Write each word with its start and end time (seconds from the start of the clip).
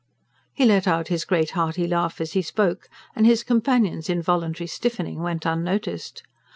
He 0.51 0.65
let 0.65 0.87
out 0.87 1.09
his 1.09 1.25
great 1.25 1.51
hearty 1.51 1.85
laugh 1.85 2.19
as 2.19 2.31
he 2.33 2.41
spoke, 2.41 2.89
and 3.15 3.23
his 3.23 3.43
companion's 3.43 4.09
involuntary 4.09 4.65
stiffening 4.65 5.19
went 5.21 5.45
unnoticed. 5.45 6.23